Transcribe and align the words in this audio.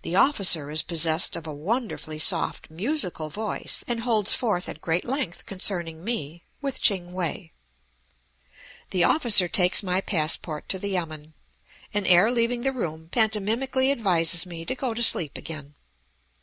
The 0.00 0.16
officer 0.16 0.70
is 0.70 0.80
possessed 0.80 1.36
of 1.36 1.46
a 1.46 1.52
wonderfully 1.52 2.18
soft, 2.18 2.70
musical 2.70 3.28
voice, 3.28 3.84
and 3.86 4.00
holds 4.00 4.32
forth 4.32 4.66
at 4.66 4.80
great 4.80 5.04
length 5.04 5.44
concerning 5.44 6.02
me, 6.02 6.42
with 6.62 6.80
Ching 6.80 7.12
We. 7.12 7.52
The 8.92 9.04
officer 9.04 9.46
takes 9.46 9.82
my 9.82 10.00
passport 10.00 10.70
to 10.70 10.78
the 10.78 10.92
yamen, 10.94 11.34
and 11.92 12.06
ere 12.06 12.30
leaving 12.30 12.62
the 12.62 12.72
room, 12.72 13.10
pantomimically 13.12 13.92
advises 13.92 14.46
me 14.46 14.64
to 14.64 14.74
go 14.74 14.94
to 14.94 15.02
sleep 15.02 15.36
again. 15.36 15.74